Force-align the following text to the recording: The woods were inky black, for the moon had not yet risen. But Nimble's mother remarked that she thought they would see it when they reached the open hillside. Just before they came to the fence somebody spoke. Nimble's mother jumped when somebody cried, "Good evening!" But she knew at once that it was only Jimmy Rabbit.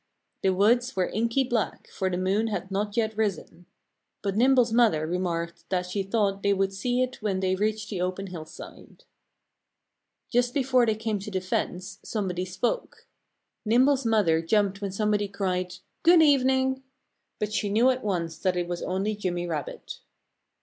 The 0.41 0.49
woods 0.51 0.95
were 0.95 1.09
inky 1.13 1.43
black, 1.43 1.87
for 1.91 2.09
the 2.09 2.17
moon 2.17 2.47
had 2.47 2.71
not 2.71 2.97
yet 2.97 3.15
risen. 3.15 3.67
But 4.23 4.35
Nimble's 4.35 4.73
mother 4.73 5.05
remarked 5.05 5.63
that 5.69 5.85
she 5.85 6.01
thought 6.01 6.41
they 6.41 6.53
would 6.55 6.73
see 6.73 7.03
it 7.03 7.21
when 7.21 7.39
they 7.39 7.53
reached 7.53 7.91
the 7.91 8.01
open 8.01 8.25
hillside. 8.25 9.03
Just 10.31 10.55
before 10.55 10.87
they 10.87 10.95
came 10.95 11.19
to 11.19 11.29
the 11.29 11.39
fence 11.39 11.99
somebody 12.01 12.45
spoke. 12.45 13.05
Nimble's 13.63 14.03
mother 14.03 14.41
jumped 14.41 14.81
when 14.81 14.91
somebody 14.91 15.27
cried, 15.27 15.75
"Good 16.01 16.23
evening!" 16.23 16.81
But 17.37 17.53
she 17.53 17.69
knew 17.69 17.91
at 17.91 18.03
once 18.03 18.39
that 18.39 18.57
it 18.57 18.67
was 18.67 18.81
only 18.81 19.15
Jimmy 19.15 19.45
Rabbit. 19.45 19.99